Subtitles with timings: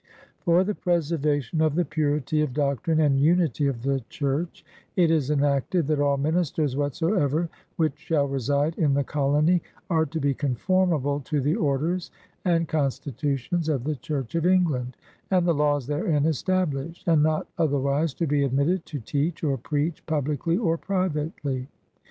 [0.39, 5.29] For the preservation of the puritie of doctrine and unitie of the church, It is
[5.29, 9.61] enacted that all ministers whatsoever which shall reside in the collony
[9.91, 12.09] are to be conformable to the orders
[12.43, 14.97] and constitutions of the church of Eng land,
[15.29, 19.55] and the laws therein established, and not other wise to be admitted to teach or
[19.55, 21.67] preach publickly or privately.